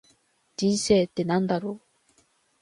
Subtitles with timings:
[0.57, 1.81] 人生って何だろう。